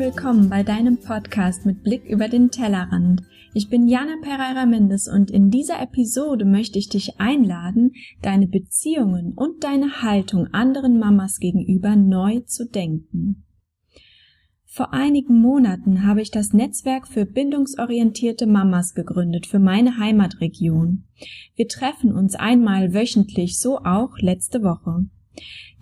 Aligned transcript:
willkommen 0.00 0.48
bei 0.48 0.62
deinem 0.62 0.96
Podcast 0.96 1.66
mit 1.66 1.82
Blick 1.82 2.06
über 2.06 2.28
den 2.28 2.50
Tellerrand. 2.50 3.20
Ich 3.52 3.68
bin 3.68 3.86
Jana 3.86 4.14
Pereira 4.22 4.64
Mendes 4.64 5.06
und 5.06 5.30
in 5.30 5.50
dieser 5.50 5.78
Episode 5.78 6.46
möchte 6.46 6.78
ich 6.78 6.88
dich 6.88 7.20
einladen, 7.20 7.92
deine 8.22 8.46
Beziehungen 8.46 9.34
und 9.34 9.62
deine 9.62 10.00
Haltung 10.00 10.46
anderen 10.54 10.98
Mamas 10.98 11.38
gegenüber 11.38 11.96
neu 11.96 12.40
zu 12.46 12.66
denken. 12.66 13.44
Vor 14.64 14.94
einigen 14.94 15.38
Monaten 15.38 16.06
habe 16.06 16.22
ich 16.22 16.30
das 16.30 16.54
Netzwerk 16.54 17.06
für 17.06 17.26
bindungsorientierte 17.26 18.46
Mamas 18.46 18.94
gegründet 18.94 19.46
für 19.46 19.58
meine 19.58 19.98
Heimatregion. 19.98 21.04
Wir 21.56 21.68
treffen 21.68 22.14
uns 22.14 22.34
einmal 22.36 22.94
wöchentlich, 22.94 23.58
so 23.58 23.76
auch 23.80 24.16
letzte 24.18 24.62
Woche. 24.62 25.04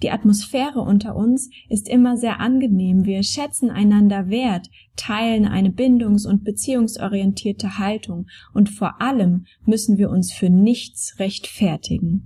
Die 0.03 0.11
Atmosphäre 0.11 0.81
unter 0.81 1.17
uns 1.17 1.51
ist 1.69 1.89
immer 1.89 2.17
sehr 2.17 2.41
angenehm, 2.41 3.05
wir 3.05 3.23
schätzen 3.23 3.71
einander 3.71 4.29
wert, 4.29 4.71
teilen 4.97 5.47
eine 5.47 5.71
bindungs- 5.71 6.27
und 6.27 6.45
beziehungsorientierte 6.45 7.79
Haltung 7.79 8.27
und 8.55 8.69
vor 8.69 9.01
allem 9.01 9.47
müssen 9.65 9.99
wir 9.99 10.11
uns 10.11 10.33
für 10.33 10.51
nichts 10.51 11.19
rechtfertigen. 11.19 12.23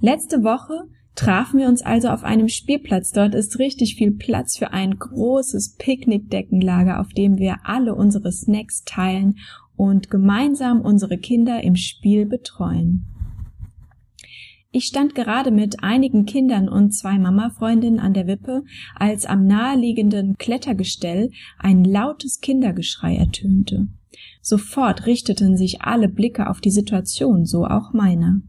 Letzte 0.00 0.44
Woche 0.44 0.88
trafen 1.14 1.60
wir 1.60 1.68
uns 1.68 1.82
also 1.82 2.08
auf 2.08 2.24
einem 2.24 2.48
Spielplatz. 2.48 3.12
Dort 3.12 3.34
ist 3.34 3.58
richtig 3.58 3.94
viel 3.96 4.12
Platz 4.12 4.56
für 4.56 4.72
ein 4.72 4.98
großes 4.98 5.76
Picknickdeckenlager, 5.78 7.00
auf 7.00 7.08
dem 7.12 7.38
wir 7.38 7.58
alle 7.64 7.94
unsere 7.94 8.30
Snacks 8.30 8.84
teilen 8.84 9.38
und 9.76 10.10
gemeinsam 10.10 10.80
unsere 10.80 11.18
Kinder 11.18 11.62
im 11.62 11.76
Spiel 11.76 12.26
betreuen. 12.26 13.06
Ich 14.76 14.86
stand 14.86 15.14
gerade 15.14 15.52
mit 15.52 15.84
einigen 15.84 16.26
Kindern 16.26 16.68
und 16.68 16.90
zwei 16.90 17.16
Mamafreundinnen 17.16 18.00
an 18.00 18.12
der 18.12 18.26
Wippe, 18.26 18.64
als 18.96 19.24
am 19.24 19.46
naheliegenden 19.46 20.36
Klettergestell 20.36 21.30
ein 21.60 21.84
lautes 21.84 22.40
Kindergeschrei 22.40 23.14
ertönte. 23.14 23.86
Sofort 24.42 25.06
richteten 25.06 25.56
sich 25.56 25.82
alle 25.82 26.08
Blicke 26.08 26.50
auf 26.50 26.60
die 26.60 26.72
Situation, 26.72 27.46
so 27.46 27.66
auch 27.66 27.92
meiner. 27.92 28.40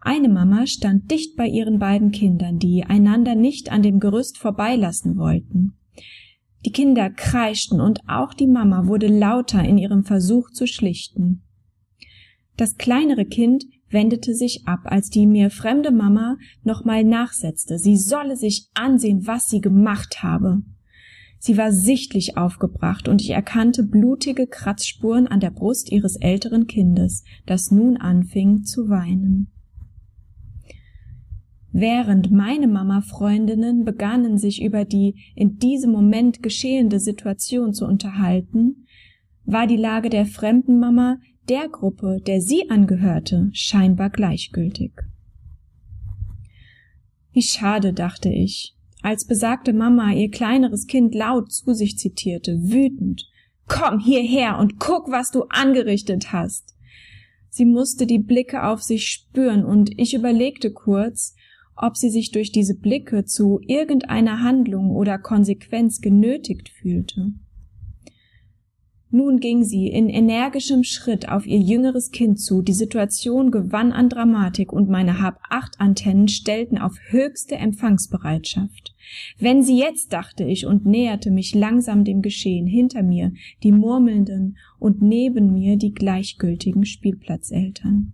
Eine 0.00 0.30
Mama 0.30 0.66
stand 0.66 1.10
dicht 1.10 1.36
bei 1.36 1.46
ihren 1.46 1.78
beiden 1.78 2.10
Kindern, 2.10 2.58
die 2.58 2.84
einander 2.84 3.34
nicht 3.34 3.70
an 3.70 3.82
dem 3.82 4.00
Gerüst 4.00 4.38
vorbeilassen 4.38 5.18
wollten. 5.18 5.74
Die 6.64 6.72
Kinder 6.72 7.10
kreischten 7.10 7.82
und 7.82 8.00
auch 8.08 8.32
die 8.32 8.46
Mama 8.46 8.86
wurde 8.86 9.08
lauter 9.08 9.62
in 9.62 9.76
ihrem 9.76 10.04
Versuch 10.04 10.48
zu 10.52 10.66
schlichten. 10.66 11.42
Das 12.56 12.76
kleinere 12.76 13.26
Kind 13.26 13.66
wendete 13.90 14.34
sich 14.34 14.66
ab, 14.66 14.80
als 14.84 15.10
die 15.10 15.26
mir 15.26 15.50
fremde 15.50 15.90
Mama 15.90 16.38
nochmal 16.62 17.04
nachsetzte, 17.04 17.78
sie 17.78 17.96
solle 17.96 18.36
sich 18.36 18.68
ansehen, 18.74 19.26
was 19.26 19.48
sie 19.48 19.60
gemacht 19.60 20.22
habe. 20.22 20.62
Sie 21.38 21.56
war 21.56 21.72
sichtlich 21.72 22.36
aufgebracht, 22.36 23.08
und 23.08 23.22
ich 23.22 23.30
erkannte 23.30 23.82
blutige 23.82 24.46
Kratzspuren 24.46 25.26
an 25.26 25.40
der 25.40 25.50
Brust 25.50 25.90
ihres 25.90 26.16
älteren 26.16 26.66
Kindes, 26.66 27.24
das 27.46 27.70
nun 27.70 27.96
anfing 27.96 28.64
zu 28.64 28.90
weinen. 28.90 29.50
Während 31.72 32.30
meine 32.30 32.66
Mama-Freundinnen 32.66 33.84
begannen, 33.84 34.38
sich 34.38 34.62
über 34.62 34.84
die 34.84 35.14
in 35.34 35.58
diesem 35.58 35.92
Moment 35.92 36.42
geschehende 36.42 36.98
Situation 36.98 37.72
zu 37.72 37.86
unterhalten, 37.86 38.86
war 39.44 39.66
die 39.66 39.76
Lage 39.76 40.10
der 40.10 40.26
fremden 40.26 40.78
Mama 40.78 41.18
der 41.50 41.68
Gruppe, 41.68 42.22
der 42.24 42.40
sie 42.40 42.70
angehörte, 42.70 43.50
scheinbar 43.52 44.08
gleichgültig. 44.08 44.92
Wie 47.32 47.42
schade, 47.42 47.92
dachte 47.92 48.28
ich, 48.28 48.76
als 49.02 49.26
besagte 49.26 49.72
Mama 49.72 50.12
ihr 50.12 50.30
kleineres 50.30 50.86
Kind 50.86 51.12
laut 51.14 51.50
zu 51.50 51.74
sich 51.74 51.98
zitierte, 51.98 52.56
wütend. 52.62 53.28
Komm 53.66 53.98
hierher 53.98 54.58
und 54.58 54.78
guck, 54.78 55.10
was 55.10 55.32
du 55.32 55.42
angerichtet 55.48 56.32
hast. 56.32 56.76
Sie 57.48 57.64
musste 57.64 58.06
die 58.06 58.18
Blicke 58.20 58.64
auf 58.64 58.82
sich 58.82 59.08
spüren, 59.08 59.64
und 59.64 59.98
ich 59.98 60.14
überlegte 60.14 60.72
kurz, 60.72 61.34
ob 61.74 61.96
sie 61.96 62.10
sich 62.10 62.30
durch 62.30 62.52
diese 62.52 62.76
Blicke 62.76 63.24
zu 63.24 63.58
irgendeiner 63.66 64.40
Handlung 64.42 64.90
oder 64.90 65.18
Konsequenz 65.18 66.00
genötigt 66.00 66.68
fühlte. 66.68 67.32
Nun 69.12 69.40
ging 69.40 69.64
sie 69.64 69.88
in 69.88 70.08
energischem 70.08 70.84
Schritt 70.84 71.28
auf 71.28 71.44
ihr 71.44 71.58
jüngeres 71.58 72.12
Kind 72.12 72.40
zu, 72.40 72.62
die 72.62 72.72
Situation 72.72 73.50
gewann 73.50 73.90
an 73.90 74.08
Dramatik 74.08 74.72
und 74.72 74.88
meine 74.88 75.20
Hab-Acht-Antennen 75.20 76.28
stellten 76.28 76.78
auf 76.78 76.96
höchste 77.08 77.56
Empfangsbereitschaft. 77.56 78.94
Wenn 79.38 79.64
sie 79.64 79.78
jetzt, 79.78 80.12
dachte 80.12 80.44
ich 80.44 80.64
und 80.64 80.86
näherte 80.86 81.32
mich 81.32 81.56
langsam 81.56 82.04
dem 82.04 82.22
Geschehen, 82.22 82.68
hinter 82.68 83.02
mir 83.02 83.32
die 83.64 83.72
murmelnden 83.72 84.56
und 84.78 85.02
neben 85.02 85.52
mir 85.54 85.76
die 85.76 85.92
gleichgültigen 85.92 86.84
Spielplatzeltern. 86.84 88.12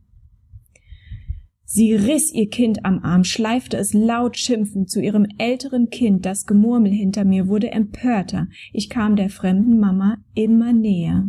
Sie 1.68 1.94
riss 1.94 2.32
ihr 2.32 2.48
Kind 2.48 2.84
am 2.84 3.00
Arm, 3.00 3.24
schleifte 3.24 3.76
es 3.76 3.92
laut 3.92 4.38
schimpfend 4.38 4.88
zu 4.88 5.00
ihrem 5.00 5.26
älteren 5.36 5.90
Kind, 5.90 6.24
das 6.24 6.46
Gemurmel 6.46 6.92
hinter 6.92 7.24
mir 7.24 7.48
wurde 7.48 7.72
empörter, 7.72 8.46
ich 8.72 8.88
kam 8.88 9.16
der 9.16 9.30
fremden 9.30 9.80
Mama 9.80 10.18
immer 10.34 10.72
näher. 10.72 11.28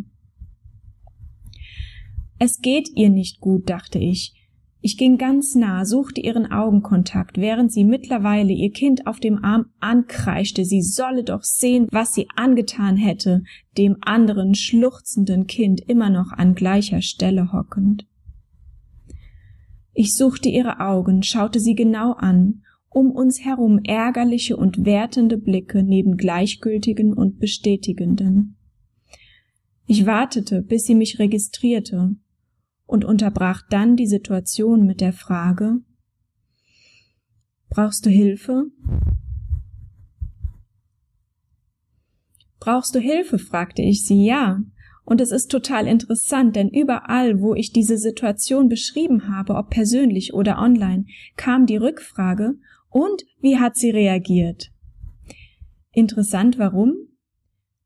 Es 2.38 2.62
geht 2.62 2.88
ihr 2.96 3.10
nicht 3.10 3.40
gut, 3.40 3.68
dachte 3.68 3.98
ich. 3.98 4.36
Ich 4.80 4.96
ging 4.96 5.18
ganz 5.18 5.56
nah, 5.56 5.86
suchte 5.86 6.22
ihren 6.22 6.52
Augenkontakt, 6.52 7.40
während 7.40 7.74
sie 7.74 7.84
mittlerweile 7.84 8.54
ihr 8.54 8.70
Kind 8.70 9.08
auf 9.08 9.20
dem 9.20 9.44
Arm 9.44 9.66
ankreischte, 9.80 10.66
sie 10.66 10.84
solle 10.84 11.24
doch 11.24 11.42
sehen, 11.42 11.88
was 11.92 12.14
sie 12.14 12.28
angetan 12.36 12.96
hätte, 12.96 13.42
dem 13.76 13.98
anderen 14.02 14.54
schluchzenden 14.54 15.48
Kind 15.48 15.82
immer 15.88 16.12
noch 16.12 16.32
an 16.32 16.54
gleicher 16.54 17.02
Stelle 17.02 17.52
hockend. 17.52 18.06
Ich 20.00 20.16
suchte 20.16 20.48
ihre 20.48 20.80
Augen, 20.80 21.24
schaute 21.24 21.60
sie 21.60 21.74
genau 21.74 22.12
an, 22.12 22.62
um 22.88 23.10
uns 23.10 23.44
herum 23.44 23.80
ärgerliche 23.84 24.56
und 24.56 24.86
wertende 24.86 25.40
Blicke 25.40 25.82
neben 25.82 26.18
gleichgültigen 26.18 27.14
und 27.14 27.40
bestätigenden. 27.40 28.58
Ich 29.88 30.06
wartete, 30.06 30.62
bis 30.62 30.86
sie 30.86 30.94
mich 30.94 31.18
registrierte 31.18 32.16
und 32.86 33.06
unterbrach 33.06 33.64
dann 33.72 33.96
die 33.96 34.06
Situation 34.06 34.86
mit 34.86 35.02
der 35.02 35.14
Frage 35.14 35.82
Brauchst 37.70 38.06
du 38.06 38.12
Hilfe? 38.12 38.66
Brauchst 42.60 42.94
du 42.94 43.00
Hilfe? 43.00 43.40
fragte 43.40 43.82
ich 43.82 44.06
sie. 44.06 44.24
Ja, 44.26 44.62
und 45.08 45.22
es 45.22 45.32
ist 45.32 45.50
total 45.50 45.88
interessant, 45.88 46.58
denn 46.58 46.68
überall, 46.68 47.40
wo 47.40 47.56
ich 47.56 47.72
diese 47.72 47.98
Situation 47.98 48.68
beschrieben 48.68 49.30
habe, 49.30 49.56
ob 49.56 49.70
persönlich 49.70 50.34
oder 50.34 50.60
online, 50.60 51.06
kam 51.38 51.66
die 51.66 51.78
Rückfrage, 51.78 52.56
und 52.90 53.24
wie 53.40 53.58
hat 53.58 53.78
sie 53.78 53.90
reagiert? 53.90 54.70
Interessant 55.94 56.60
warum? 56.60 56.94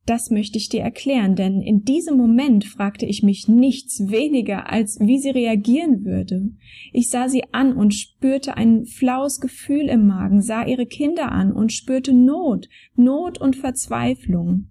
Das 0.07 0.31
möchte 0.31 0.57
ich 0.57 0.69
dir 0.69 0.81
erklären, 0.81 1.35
denn 1.35 1.61
in 1.61 1.83
diesem 1.83 2.17
Moment 2.17 2.65
fragte 2.65 3.05
ich 3.05 3.21
mich 3.21 3.47
nichts 3.47 4.09
weniger, 4.09 4.71
als 4.71 4.99
wie 4.99 5.19
sie 5.19 5.29
reagieren 5.29 6.03
würde. 6.03 6.49
Ich 6.91 7.11
sah 7.11 7.29
sie 7.29 7.43
an 7.51 7.73
und 7.77 7.93
spürte 7.93 8.57
ein 8.57 8.85
flaues 8.85 9.39
Gefühl 9.39 9.89
im 9.89 10.07
Magen, 10.07 10.41
sah 10.41 10.65
ihre 10.65 10.87
Kinder 10.87 11.31
an 11.31 11.51
und 11.51 11.71
spürte 11.71 12.13
Not, 12.13 12.67
Not 12.95 13.39
und 13.39 13.55
Verzweiflung. 13.55 14.70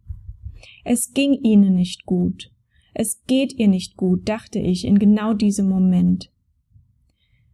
Es 0.84 1.12
ging 1.12 1.34
ihnen 1.42 1.74
nicht 1.74 2.06
gut. 2.06 2.50
Es 2.94 3.22
geht 3.26 3.52
ihr 3.58 3.68
nicht 3.68 3.96
gut, 3.96 4.28
dachte 4.28 4.58
ich 4.58 4.84
in 4.84 4.98
genau 4.98 5.34
diesem 5.34 5.68
Moment. 5.68 6.30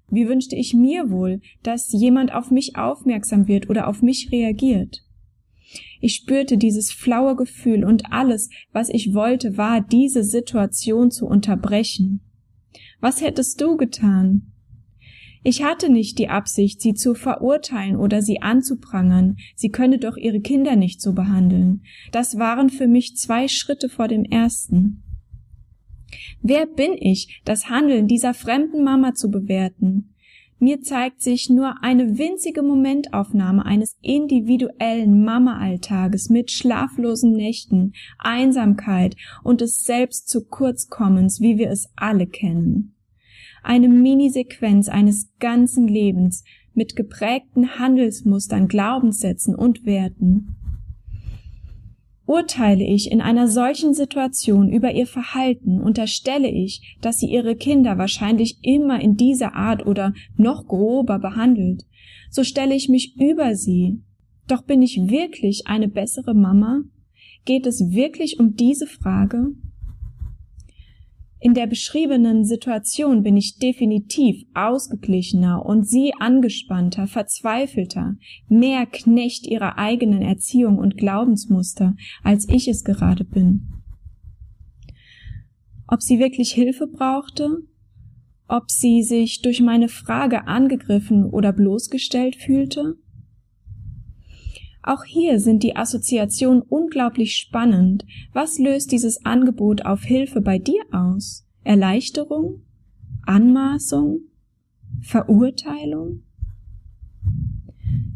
Wie 0.08 0.28
wünschte 0.28 0.56
ich 0.56 0.72
mir 0.72 1.10
wohl, 1.10 1.40
dass 1.62 1.92
jemand 1.92 2.32
auf 2.32 2.50
mich 2.50 2.76
aufmerksam 2.76 3.48
wird 3.48 3.68
oder 3.68 3.88
auf 3.88 4.02
mich 4.02 4.30
reagiert? 4.30 5.02
Ich 6.00 6.14
spürte 6.14 6.58
dieses 6.58 6.92
flaue 6.92 7.34
Gefühl 7.34 7.84
und 7.84 8.12
alles, 8.12 8.50
was 8.72 8.88
ich 8.88 9.14
wollte, 9.14 9.56
war, 9.56 9.80
diese 9.80 10.22
Situation 10.22 11.10
zu 11.10 11.26
unterbrechen. 11.26 12.20
Was 13.00 13.20
hättest 13.20 13.60
du 13.60 13.76
getan? 13.76 14.52
Ich 15.48 15.62
hatte 15.62 15.90
nicht 15.90 16.18
die 16.18 16.28
Absicht, 16.28 16.80
sie 16.80 16.94
zu 16.94 17.14
verurteilen 17.14 17.94
oder 17.94 18.20
sie 18.20 18.42
anzuprangern, 18.42 19.36
sie 19.54 19.68
könne 19.68 19.98
doch 19.98 20.16
ihre 20.16 20.40
Kinder 20.40 20.74
nicht 20.74 21.00
so 21.00 21.12
behandeln. 21.12 21.82
Das 22.10 22.36
waren 22.36 22.68
für 22.68 22.88
mich 22.88 23.16
zwei 23.16 23.46
Schritte 23.46 23.88
vor 23.88 24.08
dem 24.08 24.24
ersten. 24.24 25.04
Wer 26.42 26.66
bin 26.66 26.94
ich, 26.98 27.42
das 27.44 27.70
Handeln 27.70 28.08
dieser 28.08 28.34
fremden 28.34 28.82
Mama 28.82 29.14
zu 29.14 29.30
bewerten? 29.30 30.16
Mir 30.58 30.80
zeigt 30.80 31.22
sich 31.22 31.48
nur 31.48 31.80
eine 31.80 32.18
winzige 32.18 32.64
Momentaufnahme 32.64 33.64
eines 33.64 33.96
individuellen 34.02 35.22
Mama-Alltages 35.22 36.28
mit 36.28 36.50
schlaflosen 36.50 37.30
Nächten, 37.30 37.92
Einsamkeit 38.18 39.14
und 39.44 39.60
des 39.60 39.84
Selbst 39.84 40.28
zu 40.28 40.44
kurzkommens, 40.44 41.40
wie 41.40 41.56
wir 41.56 41.70
es 41.70 41.88
alle 41.94 42.26
kennen 42.26 42.95
eine 43.62 43.88
Minisequenz 43.88 44.88
eines 44.88 45.32
ganzen 45.38 45.88
Lebens 45.88 46.44
mit 46.74 46.94
geprägten 46.94 47.78
Handelsmustern, 47.78 48.68
Glaubenssätzen 48.68 49.54
und 49.54 49.86
Werten. 49.86 50.56
Urteile 52.26 52.84
ich 52.84 53.12
in 53.12 53.20
einer 53.20 53.46
solchen 53.46 53.94
Situation 53.94 54.68
über 54.72 54.92
ihr 54.92 55.06
Verhalten, 55.06 55.80
unterstelle 55.80 56.50
ich, 56.50 56.96
dass 57.00 57.18
sie 57.18 57.26
ihre 57.26 57.54
Kinder 57.54 57.98
wahrscheinlich 57.98 58.58
immer 58.62 59.00
in 59.00 59.16
dieser 59.16 59.54
Art 59.54 59.86
oder 59.86 60.12
noch 60.36 60.66
grober 60.66 61.20
behandelt, 61.20 61.86
so 62.30 62.42
stelle 62.42 62.74
ich 62.74 62.88
mich 62.88 63.16
über 63.16 63.54
sie. 63.54 64.02
Doch 64.48 64.62
bin 64.62 64.82
ich 64.82 65.08
wirklich 65.08 65.66
eine 65.66 65.88
bessere 65.88 66.34
Mama? 66.34 66.82
Geht 67.44 67.66
es 67.66 67.92
wirklich 67.92 68.40
um 68.40 68.54
diese 68.54 68.86
Frage? 68.86 69.52
In 71.46 71.54
der 71.54 71.68
beschriebenen 71.68 72.44
Situation 72.44 73.22
bin 73.22 73.36
ich 73.36 73.58
definitiv 73.58 74.44
ausgeglichener 74.54 75.64
und 75.64 75.86
sie 75.86 76.12
angespannter, 76.18 77.06
verzweifelter, 77.06 78.16
mehr 78.48 78.84
Knecht 78.84 79.46
ihrer 79.46 79.78
eigenen 79.78 80.22
Erziehung 80.22 80.76
und 80.76 80.96
Glaubensmuster, 80.96 81.94
als 82.24 82.48
ich 82.48 82.66
es 82.66 82.82
gerade 82.82 83.24
bin. 83.24 83.68
Ob 85.86 86.02
sie 86.02 86.18
wirklich 86.18 86.50
Hilfe 86.50 86.88
brauchte? 86.88 87.58
Ob 88.48 88.68
sie 88.68 89.04
sich 89.04 89.40
durch 89.40 89.60
meine 89.60 89.88
Frage 89.88 90.48
angegriffen 90.48 91.26
oder 91.26 91.52
bloßgestellt 91.52 92.34
fühlte? 92.34 92.98
Auch 94.86 95.02
hier 95.04 95.40
sind 95.40 95.64
die 95.64 95.74
Assoziationen 95.74 96.62
unglaublich 96.62 97.36
spannend. 97.36 98.06
Was 98.32 98.60
löst 98.60 98.92
dieses 98.92 99.26
Angebot 99.26 99.84
auf 99.84 100.04
Hilfe 100.04 100.40
bei 100.40 100.60
dir 100.60 100.84
aus? 100.92 101.44
Erleichterung? 101.64 102.62
Anmaßung? 103.26 104.20
Verurteilung? 105.02 106.22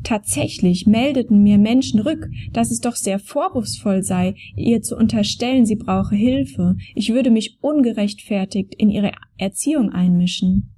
Tatsächlich 0.05 0.87
meldeten 0.87 1.43
mir 1.43 1.59
Menschen 1.59 1.99
rück, 1.99 2.31
dass 2.53 2.71
es 2.71 2.81
doch 2.81 2.95
sehr 2.95 3.19
vorwurfsvoll 3.19 4.05
sei, 4.05 4.37
ihr 4.55 4.81
zu 4.81 4.97
unterstellen, 4.97 5.67
sie 5.67 5.77
brauche 5.77 6.15
Hilfe, 6.15 6.77
ich 6.95 7.13
würde 7.13 7.31
mich 7.31 7.59
ungerechtfertigt 7.61 8.77
in 8.77 8.91
ihre 8.91 9.11
Erziehung 9.39 9.91
einmischen. 9.91 10.71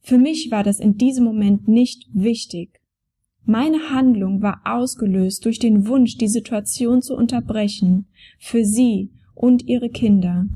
Für 0.00 0.18
mich 0.18 0.50
war 0.50 0.64
das 0.64 0.80
in 0.80 0.96
diesem 0.96 1.24
Moment 1.24 1.68
nicht 1.68 2.08
wichtig. 2.12 2.83
Meine 3.46 3.90
Handlung 3.90 4.40
war 4.40 4.62
ausgelöst 4.64 5.44
durch 5.44 5.58
den 5.58 5.86
Wunsch, 5.86 6.16
die 6.16 6.28
Situation 6.28 7.02
zu 7.02 7.14
unterbrechen, 7.14 8.06
für 8.38 8.64
sie 8.64 9.10
und 9.34 9.66
ihre 9.66 9.90
Kinder. 9.90 10.46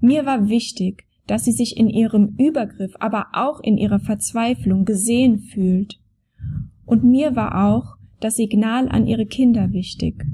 Mir 0.00 0.24
war 0.24 0.48
wichtig, 0.48 1.04
dass 1.26 1.44
sie 1.44 1.52
sich 1.52 1.76
in 1.76 1.88
ihrem 1.88 2.34
Übergriff, 2.38 2.94
aber 3.00 3.28
auch 3.32 3.60
in 3.60 3.78
ihrer 3.78 3.98
Verzweiflung 3.98 4.84
gesehen 4.84 5.38
fühlt. 5.38 5.98
Und 6.84 7.02
mir 7.02 7.34
war 7.34 7.70
auch 7.70 7.96
das 8.20 8.36
Signal 8.36 8.88
an 8.88 9.06
ihre 9.06 9.26
Kinder 9.26 9.72
wichtig. 9.72 10.24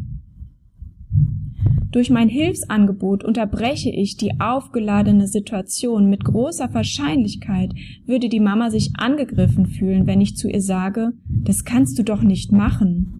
Durch 1.93 2.09
mein 2.09 2.29
Hilfsangebot 2.29 3.25
unterbreche 3.25 3.91
ich 3.91 4.17
die 4.17 4.39
aufgeladene 4.39 5.27
Situation. 5.27 6.09
Mit 6.09 6.25
großer 6.25 6.73
Wahrscheinlichkeit 6.73 7.73
würde 8.07 8.29
die 8.29 8.39
Mama 8.39 8.71
sich 8.71 8.93
angegriffen 8.97 9.67
fühlen, 9.67 10.07
wenn 10.07 10.21
ich 10.21 10.37
zu 10.37 10.49
ihr 10.49 10.63
sage, 10.63 11.13
das 11.27 11.65
kannst 11.65 11.99
du 11.99 12.05
doch 12.05 12.23
nicht 12.23 12.53
machen. 12.53 13.17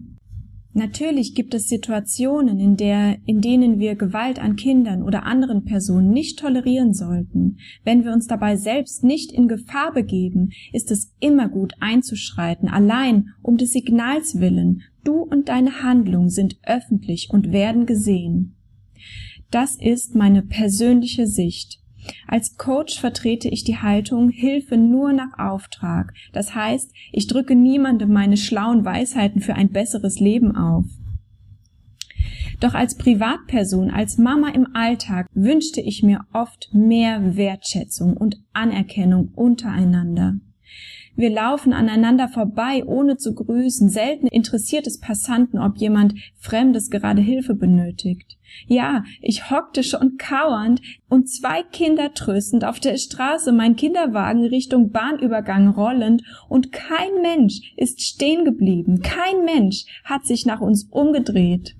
Natürlich 0.73 1.35
gibt 1.35 1.53
es 1.53 1.67
Situationen, 1.67 2.61
in 2.61 2.77
der, 2.77 3.17
in 3.25 3.41
denen 3.41 3.79
wir 3.79 3.95
Gewalt 3.95 4.39
an 4.39 4.55
Kindern 4.55 5.03
oder 5.03 5.25
anderen 5.25 5.65
Personen 5.65 6.11
nicht 6.11 6.39
tolerieren 6.39 6.93
sollten. 6.93 7.57
Wenn 7.83 8.05
wir 8.05 8.13
uns 8.13 8.27
dabei 8.27 8.55
selbst 8.55 9.03
nicht 9.03 9.33
in 9.33 9.49
Gefahr 9.49 9.91
begeben, 9.91 10.51
ist 10.71 10.89
es 10.91 11.13
immer 11.19 11.49
gut 11.49 11.73
einzuschreiten, 11.81 12.69
allein 12.69 13.33
um 13.41 13.57
des 13.57 13.73
Signals 13.73 14.39
willen. 14.39 14.83
Du 15.03 15.23
und 15.23 15.49
deine 15.49 15.83
Handlung 15.83 16.29
sind 16.29 16.57
öffentlich 16.63 17.27
und 17.29 17.51
werden 17.51 17.85
gesehen. 17.85 18.55
Das 19.51 19.75
ist 19.75 20.15
meine 20.15 20.41
persönliche 20.41 21.27
Sicht. 21.27 21.79
Als 22.27 22.57
Coach 22.57 22.99
vertrete 22.99 23.49
ich 23.49 23.63
die 23.63 23.77
Haltung 23.77 24.29
Hilfe 24.29 24.77
nur 24.77 25.13
nach 25.13 25.37
Auftrag. 25.37 26.13
Das 26.33 26.55
heißt, 26.55 26.91
ich 27.11 27.27
drücke 27.27 27.53
niemandem 27.53 28.11
meine 28.11 28.37
schlauen 28.37 28.85
Weisheiten 28.85 29.41
für 29.41 29.53
ein 29.53 29.69
besseres 29.69 30.19
Leben 30.19 30.55
auf. 30.55 30.85
Doch 32.59 32.75
als 32.75 32.95
Privatperson, 32.95 33.89
als 33.89 34.17
Mama 34.17 34.49
im 34.49 34.75
Alltag 34.75 35.27
wünschte 35.33 35.81
ich 35.81 36.03
mir 36.03 36.21
oft 36.31 36.69
mehr 36.73 37.35
Wertschätzung 37.35 38.15
und 38.15 38.37
Anerkennung 38.53 39.29
untereinander. 39.35 40.35
Wir 41.15 41.29
laufen 41.29 41.73
aneinander 41.73 42.29
vorbei, 42.29 42.83
ohne 42.85 43.17
zu 43.17 43.35
grüßen. 43.35 43.89
Selten 43.89 44.27
interessiert 44.27 44.87
es 44.87 44.99
Passanten, 44.99 45.59
ob 45.59 45.77
jemand 45.77 46.15
Fremdes 46.39 46.89
gerade 46.89 47.21
Hilfe 47.21 47.53
benötigt. 47.53 48.37
Ja, 48.67 49.03
ich 49.21 49.49
hockte 49.49 49.83
schon 49.83 50.17
kauernd 50.17 50.81
und 51.09 51.29
zwei 51.29 51.63
Kinder 51.63 52.13
tröstend 52.13 52.65
auf 52.65 52.79
der 52.79 52.97
Straße, 52.97 53.51
mein 53.51 53.75
Kinderwagen 53.75 54.45
Richtung 54.45 54.91
Bahnübergang 54.91 55.69
rollend, 55.69 56.23
und 56.49 56.71
kein 56.71 57.21
Mensch 57.21 57.73
ist 57.77 58.01
stehen 58.01 58.43
geblieben, 58.43 59.01
kein 59.01 59.45
Mensch 59.45 59.85
hat 60.03 60.25
sich 60.25 60.45
nach 60.45 60.59
uns 60.59 60.87
umgedreht. 60.89 61.75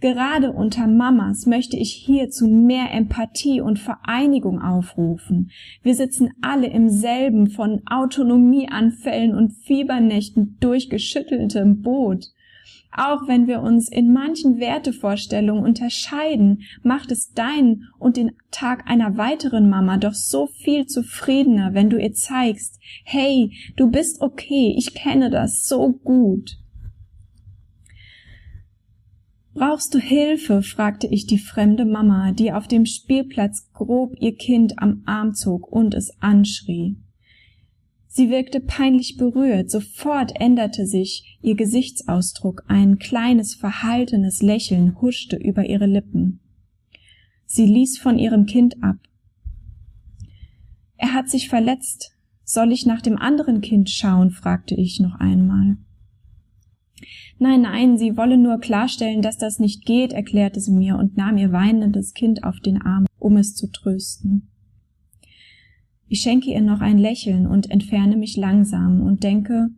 Gerade 0.00 0.52
unter 0.52 0.86
Mamas 0.86 1.44
möchte 1.44 1.76
ich 1.76 1.92
hier 1.92 2.30
zu 2.30 2.46
mehr 2.46 2.90
Empathie 2.90 3.60
und 3.60 3.78
Vereinigung 3.78 4.62
aufrufen. 4.62 5.50
Wir 5.82 5.94
sitzen 5.94 6.30
alle 6.40 6.68
im 6.68 6.88
selben 6.88 7.48
von 7.48 7.82
Autonomieanfällen 7.86 9.34
und 9.34 9.52
Fiebernächten 9.52 10.56
durchgeschütteltem 10.60 11.82
Boot. 11.82 12.28
Auch 12.92 13.28
wenn 13.28 13.46
wir 13.46 13.60
uns 13.60 13.88
in 13.90 14.12
manchen 14.12 14.58
Wertevorstellungen 14.58 15.62
unterscheiden, 15.62 16.62
macht 16.82 17.12
es 17.12 17.32
deinen 17.32 17.88
und 17.98 18.16
den 18.16 18.32
Tag 18.50 18.90
einer 18.90 19.16
weiteren 19.16 19.68
Mama 19.68 19.96
doch 19.96 20.14
so 20.14 20.46
viel 20.46 20.86
zufriedener, 20.86 21.74
wenn 21.74 21.90
du 21.90 21.98
ihr 21.98 22.14
zeigst, 22.14 22.80
hey, 23.04 23.52
du 23.76 23.90
bist 23.90 24.22
okay, 24.22 24.74
ich 24.76 24.94
kenne 24.94 25.30
das 25.30 25.68
so 25.68 25.92
gut. 25.92 26.56
Brauchst 29.60 29.92
du 29.92 29.98
Hilfe? 29.98 30.62
fragte 30.62 31.06
ich 31.06 31.26
die 31.26 31.36
fremde 31.36 31.84
Mama, 31.84 32.32
die 32.32 32.50
auf 32.50 32.66
dem 32.66 32.86
Spielplatz 32.86 33.70
grob 33.74 34.14
ihr 34.18 34.34
Kind 34.34 34.78
am 34.78 35.02
Arm 35.04 35.34
zog 35.34 35.70
und 35.70 35.92
es 35.92 36.18
anschrie. 36.22 36.96
Sie 38.06 38.30
wirkte 38.30 38.60
peinlich 38.60 39.18
berührt, 39.18 39.70
sofort 39.70 40.32
änderte 40.40 40.86
sich 40.86 41.38
ihr 41.42 41.56
Gesichtsausdruck, 41.56 42.64
ein 42.68 42.98
kleines 42.98 43.54
verhaltenes 43.54 44.40
Lächeln 44.40 44.98
huschte 45.02 45.36
über 45.36 45.68
ihre 45.68 45.84
Lippen. 45.84 46.40
Sie 47.44 47.66
ließ 47.66 47.98
von 47.98 48.18
ihrem 48.18 48.46
Kind 48.46 48.82
ab. 48.82 48.96
Er 50.96 51.12
hat 51.12 51.28
sich 51.28 51.50
verletzt. 51.50 52.16
Soll 52.44 52.72
ich 52.72 52.86
nach 52.86 53.02
dem 53.02 53.18
anderen 53.18 53.60
Kind 53.60 53.90
schauen? 53.90 54.30
fragte 54.30 54.74
ich 54.74 55.00
noch 55.00 55.16
einmal. 55.16 55.76
Nein, 57.42 57.62
nein, 57.62 57.96
sie 57.96 58.18
wolle 58.18 58.36
nur 58.36 58.58
klarstellen, 58.58 59.22
dass 59.22 59.38
das 59.38 59.58
nicht 59.58 59.86
geht, 59.86 60.12
erklärte 60.12 60.60
sie 60.60 60.72
mir 60.72 60.98
und 60.98 61.16
nahm 61.16 61.38
ihr 61.38 61.52
weinendes 61.52 62.12
Kind 62.12 62.44
auf 62.44 62.60
den 62.60 62.82
Arm, 62.82 63.06
um 63.18 63.38
es 63.38 63.54
zu 63.54 63.72
trösten. 63.72 64.50
Ich 66.06 66.20
schenke 66.20 66.50
ihr 66.50 66.60
noch 66.60 66.82
ein 66.82 66.98
Lächeln 66.98 67.46
und 67.46 67.70
entferne 67.70 68.18
mich 68.18 68.36
langsam 68.36 69.00
und 69.00 69.24
denke, 69.24 69.68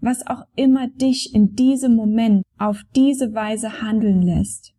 was 0.00 0.26
auch 0.26 0.42
immer 0.56 0.88
dich 0.88 1.32
in 1.32 1.54
diesem 1.54 1.94
Moment 1.94 2.42
auf 2.58 2.82
diese 2.96 3.34
Weise 3.34 3.80
handeln 3.80 4.20
lässt. 4.22 4.74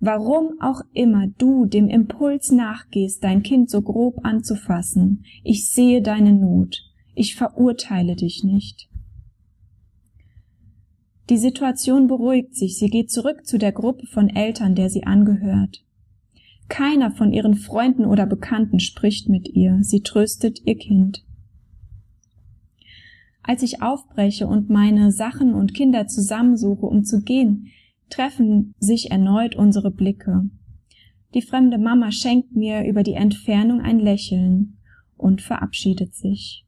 Warum 0.00 0.58
auch 0.58 0.80
immer 0.94 1.26
du 1.26 1.66
dem 1.66 1.88
Impuls 1.88 2.50
nachgehst, 2.50 3.22
dein 3.22 3.42
Kind 3.42 3.68
so 3.68 3.82
grob 3.82 4.24
anzufassen, 4.24 5.24
ich 5.44 5.70
sehe 5.70 6.00
deine 6.00 6.32
Not, 6.32 6.80
ich 7.14 7.36
verurteile 7.36 8.16
dich 8.16 8.42
nicht. 8.42 8.88
Die 11.30 11.36
Situation 11.36 12.06
beruhigt 12.06 12.54
sich, 12.54 12.78
sie 12.78 12.88
geht 12.88 13.10
zurück 13.10 13.46
zu 13.46 13.58
der 13.58 13.72
Gruppe 13.72 14.06
von 14.06 14.30
Eltern, 14.30 14.74
der 14.74 14.88
sie 14.88 15.04
angehört. 15.04 15.84
Keiner 16.68 17.10
von 17.10 17.32
ihren 17.32 17.54
Freunden 17.54 18.04
oder 18.04 18.26
Bekannten 18.26 18.80
spricht 18.80 19.28
mit 19.28 19.48
ihr, 19.48 19.78
sie 19.82 20.00
tröstet 20.00 20.60
ihr 20.64 20.76
Kind. 20.76 21.24
Als 23.42 23.62
ich 23.62 23.82
aufbreche 23.82 24.46
und 24.46 24.68
meine 24.68 25.10
Sachen 25.10 25.54
und 25.54 25.74
Kinder 25.74 26.06
zusammensuche, 26.06 26.86
um 26.86 27.04
zu 27.04 27.22
gehen, 27.22 27.68
treffen 28.10 28.74
sich 28.78 29.10
erneut 29.10 29.54
unsere 29.56 29.90
Blicke. 29.90 30.50
Die 31.34 31.42
fremde 31.42 31.78
Mama 31.78 32.10
schenkt 32.10 32.54
mir 32.54 32.84
über 32.84 33.02
die 33.02 33.14
Entfernung 33.14 33.80
ein 33.80 33.98
Lächeln 33.98 34.78
und 35.16 35.42
verabschiedet 35.42 36.14
sich. 36.14 36.64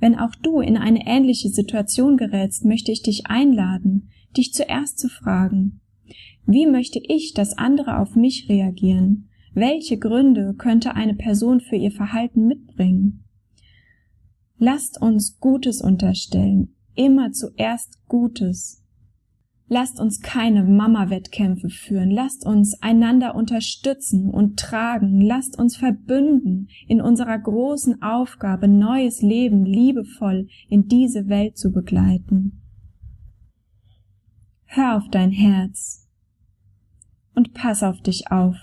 Wenn 0.00 0.18
auch 0.18 0.34
du 0.34 0.60
in 0.60 0.76
eine 0.76 1.06
ähnliche 1.06 1.50
Situation 1.50 2.16
gerätst, 2.16 2.64
möchte 2.64 2.90
ich 2.90 3.02
dich 3.02 3.26
einladen, 3.26 4.08
dich 4.36 4.52
zuerst 4.52 4.98
zu 4.98 5.08
fragen, 5.08 5.80
wie 6.46 6.66
möchte 6.66 6.98
ich, 6.98 7.34
dass 7.34 7.56
andere 7.56 7.98
auf 7.98 8.16
mich 8.16 8.48
reagieren? 8.48 9.28
Welche 9.52 9.98
Gründe 9.98 10.54
könnte 10.54 10.94
eine 10.94 11.14
Person 11.14 11.60
für 11.60 11.76
ihr 11.76 11.92
Verhalten 11.92 12.46
mitbringen? 12.46 13.24
Lasst 14.58 15.00
uns 15.00 15.38
Gutes 15.38 15.80
unterstellen, 15.80 16.74
immer 16.94 17.32
zuerst 17.32 18.06
Gutes. 18.08 18.79
Lasst 19.72 20.00
uns 20.00 20.20
keine 20.20 20.64
Mama-Wettkämpfe 20.64 21.68
führen. 21.68 22.10
Lasst 22.10 22.44
uns 22.44 22.82
einander 22.82 23.36
unterstützen 23.36 24.28
und 24.28 24.58
tragen. 24.58 25.20
Lasst 25.20 25.56
uns 25.56 25.76
verbünden 25.76 26.66
in 26.88 27.00
unserer 27.00 27.38
großen 27.38 28.02
Aufgabe, 28.02 28.66
neues 28.66 29.22
Leben 29.22 29.64
liebevoll 29.64 30.48
in 30.68 30.88
diese 30.88 31.28
Welt 31.28 31.56
zu 31.56 31.70
begleiten. 31.70 32.62
Hör 34.64 34.96
auf 34.96 35.08
dein 35.08 35.30
Herz 35.30 36.08
und 37.36 37.54
pass 37.54 37.84
auf 37.84 38.00
dich 38.00 38.32
auf. 38.32 38.56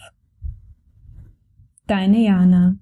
Deine 1.86 2.22
Jana. 2.22 2.80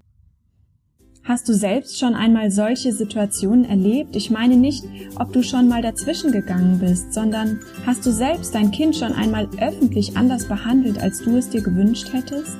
Hast 1.28 1.50
du 1.50 1.54
selbst 1.54 1.98
schon 1.98 2.14
einmal 2.14 2.52
solche 2.52 2.94
Situationen 2.94 3.66
erlebt? 3.66 4.16
Ich 4.16 4.30
meine 4.30 4.56
nicht, 4.58 4.84
ob 5.16 5.34
du 5.34 5.42
schon 5.42 5.68
mal 5.68 5.82
dazwischen 5.82 6.32
gegangen 6.32 6.78
bist, 6.78 7.16
sondern 7.16 7.62
hast 7.84 8.06
du 8.06 8.12
selbst 8.12 8.54
dein 8.54 8.70
Kind 8.70 8.96
schon 8.96 9.12
einmal 9.12 9.48
öffentlich 9.60 10.16
anders 10.16 10.48
behandelt, 10.48 11.02
als 11.02 11.24
du 11.24 11.36
es 11.36 11.50
dir 11.50 11.64
gewünscht 11.64 12.14
hättest? 12.14 12.56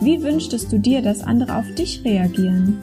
Wie 0.00 0.22
wünschtest 0.22 0.72
du 0.72 0.78
dir, 0.78 1.02
dass 1.02 1.20
andere 1.20 1.54
auf 1.54 1.70
dich 1.74 2.02
reagieren? 2.02 2.78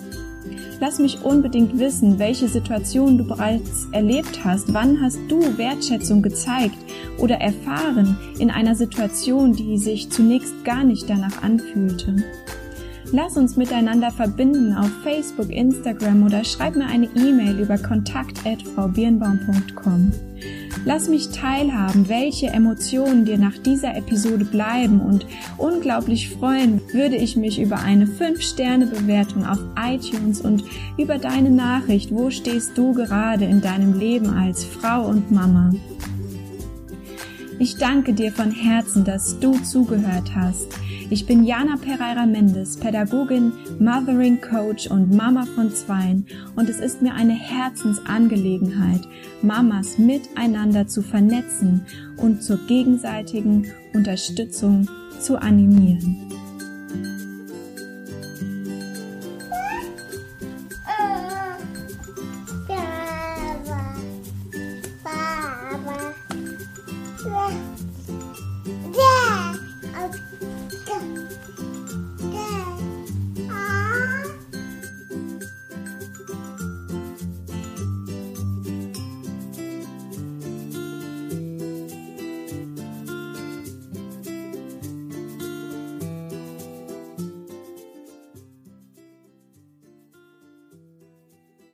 Lass 0.80 1.00
mich 1.00 1.24
unbedingt 1.24 1.80
wissen, 1.80 2.20
welche 2.20 2.48
Situation 2.48 3.18
du 3.18 3.24
bereits 3.24 3.88
erlebt 3.92 4.46
hast. 4.46 4.72
Wann 4.76 5.02
hast 5.02 5.18
du 5.28 5.40
Wertschätzung 5.58 6.22
gezeigt 6.22 6.78
oder 7.18 7.38
erfahren 7.38 8.16
in 8.38 8.52
einer 8.52 8.76
Situation, 8.76 9.54
die 9.54 9.80
sich 9.80 10.12
zunächst 10.12 10.64
gar 10.64 10.84
nicht 10.84 11.10
danach 11.10 11.42
anfühlte? 11.42 12.24
Lass 13.12 13.38
uns 13.38 13.58
miteinander 13.58 14.12
verbinden 14.12 14.72
auf 14.74 14.92
Facebook, 15.02 15.50
Instagram 15.50 16.22
oder 16.24 16.44
schreib 16.44 16.76
mir 16.76 16.86
eine 16.86 17.08
E-Mail 17.16 17.60
über 17.60 17.80
kontakt@vbirnbaum.com. 17.80 20.12
Lass 20.86 21.10
mich 21.10 21.30
teilhaben, 21.30 22.08
welche 22.08 22.46
Emotionen 22.48 23.26
dir 23.26 23.40
nach 23.40 23.58
dieser 23.58 23.98
Episode 23.98 24.46
bleiben 24.46 25.02
und 25.02 25.26
unglaublich 25.58 26.30
freuen 26.30 26.80
würde 26.94 27.16
ich 27.16 27.36
mich 27.36 27.60
über 27.60 27.80
eine 27.80 28.06
5-Sterne-Bewertung 28.06 29.44
auf 29.46 29.60
iTunes 29.76 30.40
und 30.40 30.64
über 30.98 31.18
deine 31.18 31.50
Nachricht, 31.50 32.12
wo 32.12 32.30
stehst 32.30 32.78
du 32.78 32.94
gerade 32.94 33.46
in 33.46 33.62
deinem 33.62 33.98
Leben 33.98 34.30
als 34.30 34.64
Frau 34.64 35.08
und 35.08 35.32
Mama. 35.32 35.72
Ich 37.58 37.76
danke 37.76 38.14
dir 38.14 38.32
von 38.32 38.52
Herzen, 38.52 39.04
dass 39.04 39.40
du 39.40 39.54
zugehört 39.64 40.34
hast. 40.34 40.68
Ich 41.12 41.26
bin 41.26 41.44
Jana 41.44 41.76
Pereira 41.78 42.28
Mendes, 42.28 42.78
Pädagogin, 42.78 43.52
Mothering 43.80 44.40
Coach 44.42 44.86
und 44.86 45.12
Mama 45.12 45.48
von 45.56 45.72
Zweien 45.72 46.28
und 46.56 46.70
es 46.70 46.80
ist 46.80 47.02
mir 47.02 47.16
eine 47.16 47.34
Herzensangelegenheit, 47.34 49.02
Mamas 49.42 49.98
miteinander 49.98 50.86
zu 50.88 51.02
vernetzen 51.02 51.84
und 52.18 52.44
zur 52.44 52.60
gegenseitigen 52.68 53.72
Unterstützung 53.96 54.88
zu 55.20 55.42
animieren. 55.42 56.39